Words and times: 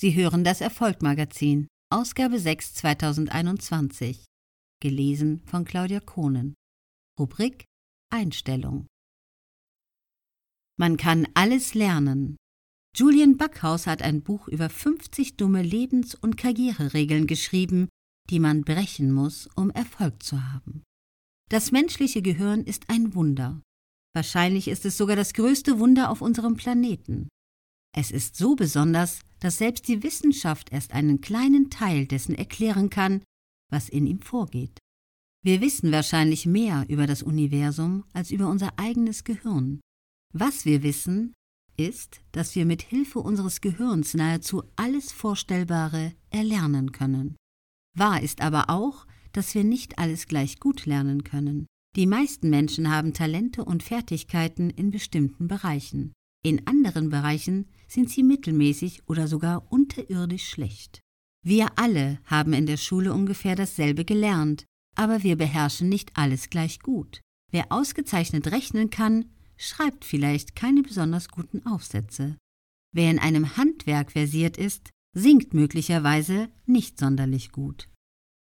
Sie 0.00 0.14
hören 0.14 0.44
das 0.44 0.60
Erfolgmagazin, 0.60 1.66
Ausgabe 1.90 2.38
6 2.38 2.74
2021. 2.74 4.26
Gelesen 4.80 5.42
von 5.44 5.64
Claudia 5.64 5.98
Kohnen. 5.98 6.54
Rubrik 7.18 7.64
Einstellung. 8.08 8.86
Man 10.78 10.98
kann 10.98 11.26
alles 11.34 11.74
lernen. 11.74 12.36
Julian 12.94 13.38
Backhaus 13.38 13.88
hat 13.88 14.02
ein 14.02 14.22
Buch 14.22 14.46
über 14.46 14.70
50 14.70 15.36
dumme 15.36 15.62
Lebens- 15.62 16.14
und 16.14 16.36
Karriereregeln 16.36 17.26
geschrieben, 17.26 17.88
die 18.30 18.38
man 18.38 18.62
brechen 18.62 19.10
muss, 19.10 19.48
um 19.56 19.70
Erfolg 19.70 20.22
zu 20.22 20.52
haben. 20.52 20.84
Das 21.50 21.72
menschliche 21.72 22.22
Gehirn 22.22 22.62
ist 22.62 22.88
ein 22.88 23.16
Wunder. 23.16 23.62
Wahrscheinlich 24.14 24.68
ist 24.68 24.84
es 24.84 24.96
sogar 24.96 25.16
das 25.16 25.32
größte 25.32 25.80
Wunder 25.80 26.08
auf 26.08 26.22
unserem 26.22 26.54
Planeten. 26.54 27.28
Es 27.98 28.12
ist 28.12 28.36
so 28.36 28.54
besonders, 28.54 29.22
dass 29.40 29.58
selbst 29.58 29.88
die 29.88 30.04
Wissenschaft 30.04 30.70
erst 30.70 30.92
einen 30.92 31.20
kleinen 31.20 31.68
Teil 31.68 32.06
dessen 32.06 32.36
erklären 32.36 32.90
kann, 32.90 33.24
was 33.72 33.88
in 33.88 34.06
ihm 34.06 34.22
vorgeht. 34.22 34.78
Wir 35.44 35.60
wissen 35.60 35.90
wahrscheinlich 35.90 36.46
mehr 36.46 36.86
über 36.88 37.08
das 37.08 37.24
Universum 37.24 38.04
als 38.12 38.30
über 38.30 38.46
unser 38.46 38.78
eigenes 38.78 39.24
Gehirn. 39.24 39.80
Was 40.32 40.64
wir 40.64 40.84
wissen, 40.84 41.34
ist, 41.76 42.20
dass 42.30 42.54
wir 42.54 42.66
mit 42.66 42.82
Hilfe 42.82 43.18
unseres 43.18 43.60
Gehirns 43.60 44.14
nahezu 44.14 44.62
alles 44.76 45.10
Vorstellbare 45.10 46.14
erlernen 46.30 46.92
können. 46.92 47.34
Wahr 47.96 48.22
ist 48.22 48.42
aber 48.42 48.70
auch, 48.70 49.08
dass 49.32 49.56
wir 49.56 49.64
nicht 49.64 49.98
alles 49.98 50.28
gleich 50.28 50.60
gut 50.60 50.86
lernen 50.86 51.24
können. 51.24 51.66
Die 51.96 52.06
meisten 52.06 52.48
Menschen 52.48 52.92
haben 52.92 53.12
Talente 53.12 53.64
und 53.64 53.82
Fertigkeiten 53.82 54.70
in 54.70 54.92
bestimmten 54.92 55.48
Bereichen. 55.48 56.12
In 56.44 56.66
anderen 56.66 57.10
Bereichen 57.10 57.66
sind 57.88 58.10
sie 58.10 58.22
mittelmäßig 58.22 59.08
oder 59.08 59.28
sogar 59.28 59.70
unterirdisch 59.72 60.48
schlecht. 60.48 61.00
Wir 61.44 61.78
alle 61.78 62.18
haben 62.24 62.52
in 62.52 62.66
der 62.66 62.76
Schule 62.76 63.12
ungefähr 63.12 63.56
dasselbe 63.56 64.04
gelernt, 64.04 64.64
aber 64.96 65.22
wir 65.22 65.36
beherrschen 65.36 65.88
nicht 65.88 66.16
alles 66.16 66.50
gleich 66.50 66.80
gut. 66.80 67.20
Wer 67.50 67.72
ausgezeichnet 67.72 68.48
rechnen 68.48 68.90
kann, 68.90 69.26
schreibt 69.56 70.04
vielleicht 70.04 70.54
keine 70.54 70.82
besonders 70.82 71.28
guten 71.28 71.64
Aufsätze. 71.66 72.36
Wer 72.92 73.10
in 73.10 73.18
einem 73.18 73.56
Handwerk 73.56 74.12
versiert 74.12 74.56
ist, 74.56 74.90
singt 75.14 75.54
möglicherweise 75.54 76.48
nicht 76.66 76.98
sonderlich 76.98 77.52
gut. 77.52 77.88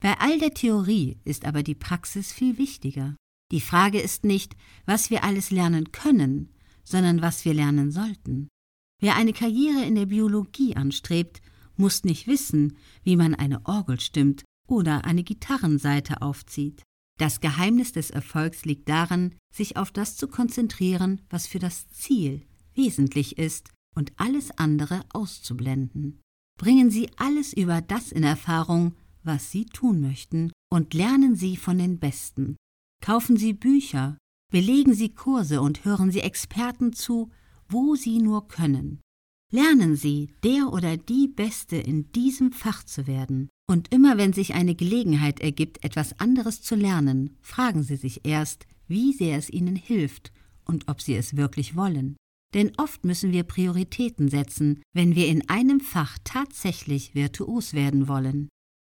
Bei 0.01 0.19
all 0.19 0.39
der 0.39 0.53
Theorie 0.53 1.19
ist 1.23 1.45
aber 1.45 1.63
die 1.63 1.75
Praxis 1.75 2.33
viel 2.33 2.57
wichtiger. 2.57 3.15
Die 3.51 3.61
Frage 3.61 3.99
ist 3.99 4.23
nicht, 4.23 4.55
was 4.85 5.09
wir 5.09 5.23
alles 5.23 5.51
lernen 5.51 5.91
können, 5.91 6.54
sondern 6.85 7.21
was 7.21 7.43
wir 7.43 7.53
lernen 7.53 7.91
sollten. 7.91 8.47
Wer 9.01 9.15
eine 9.15 9.33
Karriere 9.33 9.83
in 9.83 9.95
der 9.95 10.05
Biologie 10.05 10.75
anstrebt, 10.75 11.41
muss 11.75 12.05
nicht 12.05 12.27
wissen, 12.27 12.77
wie 13.03 13.17
man 13.17 13.35
eine 13.35 13.65
Orgel 13.65 13.99
stimmt 13.99 14.45
oder 14.67 15.03
eine 15.03 15.23
Gitarrenseite 15.23 16.21
aufzieht. 16.21 16.83
Das 17.17 17.39
Geheimnis 17.39 17.91
des 17.91 18.09
Erfolgs 18.09 18.65
liegt 18.65 18.89
darin, 18.89 19.35
sich 19.53 19.77
auf 19.77 19.91
das 19.91 20.15
zu 20.17 20.27
konzentrieren, 20.27 21.21
was 21.29 21.47
für 21.47 21.59
das 21.59 21.87
Ziel 21.89 22.45
wesentlich 22.73 23.37
ist 23.37 23.71
und 23.95 24.11
alles 24.17 24.51
andere 24.57 25.01
auszublenden. 25.13 26.21
Bringen 26.57 26.89
Sie 26.89 27.09
alles 27.17 27.53
über 27.53 27.81
das 27.81 28.11
in 28.11 28.23
Erfahrung, 28.23 28.95
was 29.23 29.51
Sie 29.51 29.65
tun 29.65 30.01
möchten, 30.01 30.51
und 30.69 30.93
lernen 30.93 31.35
Sie 31.35 31.57
von 31.57 31.77
den 31.77 31.99
Besten. 31.99 32.55
Kaufen 33.01 33.37
Sie 33.37 33.53
Bücher, 33.53 34.17
Belegen 34.51 34.93
Sie 34.93 35.09
Kurse 35.09 35.61
und 35.61 35.85
hören 35.85 36.11
Sie 36.11 36.21
Experten 36.21 36.93
zu, 36.93 37.29
wo 37.67 37.95
Sie 37.95 38.19
nur 38.19 38.47
können. 38.47 39.01
Lernen 39.51 39.95
Sie, 39.95 40.29
der 40.43 40.71
oder 40.71 40.97
die 40.97 41.27
Beste 41.27 41.77
in 41.77 42.11
diesem 42.11 42.51
Fach 42.51 42.83
zu 42.83 43.07
werden. 43.07 43.49
Und 43.67 43.91
immer 43.93 44.17
wenn 44.17 44.33
sich 44.33 44.53
eine 44.53 44.75
Gelegenheit 44.75 45.39
ergibt, 45.39 45.83
etwas 45.83 46.19
anderes 46.19 46.61
zu 46.61 46.75
lernen, 46.75 47.37
fragen 47.41 47.83
Sie 47.83 47.95
sich 47.95 48.25
erst, 48.25 48.67
wie 48.87 49.13
sehr 49.13 49.37
es 49.37 49.49
Ihnen 49.49 49.75
hilft 49.75 50.31
und 50.65 50.87
ob 50.87 51.01
Sie 51.01 51.15
es 51.15 51.35
wirklich 51.35 51.75
wollen. 51.75 52.15
Denn 52.53 52.71
oft 52.77 53.03
müssen 53.03 53.31
wir 53.31 53.43
Prioritäten 53.43 54.29
setzen, 54.29 54.81
wenn 54.93 55.15
wir 55.15 55.27
in 55.27 55.49
einem 55.49 55.79
Fach 55.79 56.17
tatsächlich 56.23 57.15
virtuos 57.15 57.73
werden 57.73 58.07
wollen. 58.07 58.49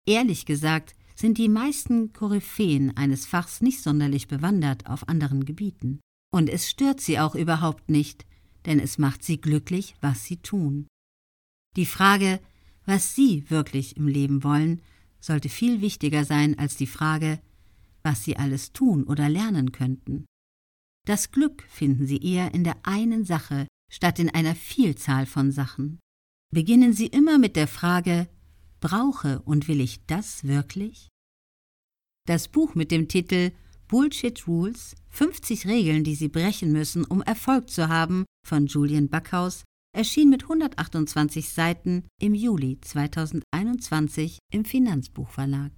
Ehrlich 0.07 0.45
gesagt 0.45 0.95
sind 1.21 1.37
die 1.37 1.49
meisten 1.49 2.13
Koryphäen 2.13 2.97
eines 2.97 3.25
Fachs 3.25 3.61
nicht 3.61 3.81
sonderlich 3.81 4.27
bewandert 4.27 4.87
auf 4.87 5.07
anderen 5.07 5.45
Gebieten. 5.45 6.01
Und 6.33 6.49
es 6.49 6.69
stört 6.69 6.99
sie 6.99 7.19
auch 7.19 7.35
überhaupt 7.35 7.89
nicht, 7.89 8.25
denn 8.65 8.79
es 8.79 8.97
macht 8.97 9.23
sie 9.23 9.39
glücklich, 9.39 9.95
was 10.01 10.25
sie 10.25 10.37
tun. 10.37 10.87
Die 11.75 11.85
Frage, 11.85 12.39
was 12.85 13.15
sie 13.15 13.49
wirklich 13.49 13.97
im 13.97 14.07
Leben 14.07 14.43
wollen, 14.43 14.81
sollte 15.19 15.47
viel 15.47 15.81
wichtiger 15.81 16.25
sein 16.25 16.57
als 16.57 16.75
die 16.75 16.87
Frage, 16.87 17.39
was 18.01 18.23
sie 18.23 18.37
alles 18.37 18.73
tun 18.73 19.03
oder 19.03 19.29
lernen 19.29 19.71
könnten. 19.71 20.25
Das 21.05 21.31
Glück 21.31 21.63
finden 21.69 22.07
sie 22.07 22.17
eher 22.17 22.53
in 22.53 22.63
der 22.63 22.77
einen 22.83 23.25
Sache 23.25 23.67
statt 23.91 24.17
in 24.17 24.29
einer 24.29 24.55
Vielzahl 24.55 25.25
von 25.25 25.51
Sachen. 25.51 25.99
Beginnen 26.53 26.93
Sie 26.93 27.07
immer 27.07 27.37
mit 27.37 27.55
der 27.55 27.67
Frage, 27.67 28.27
brauche 28.81 29.41
und 29.43 29.69
will 29.69 29.79
ich 29.79 30.05
das 30.07 30.43
wirklich? 30.43 31.07
Das 32.27 32.49
Buch 32.49 32.75
mit 32.75 32.91
dem 32.91 33.07
Titel 33.07 33.51
Bullshit 33.87 34.47
Rules 34.47 34.95
50 35.09 35.67
Regeln, 35.67 36.03
die 36.03 36.15
Sie 36.15 36.27
brechen 36.27 36.71
müssen, 36.71 37.05
um 37.05 37.21
Erfolg 37.21 37.69
zu 37.69 37.87
haben 37.87 38.25
von 38.45 38.67
Julian 38.67 39.09
Backhaus 39.09 39.63
erschien 39.93 40.29
mit 40.29 40.43
128 40.43 41.49
Seiten 41.49 42.05
im 42.19 42.33
Juli 42.33 42.79
2021 42.81 44.39
im 44.51 44.65
Finanzbuchverlag. 44.65 45.71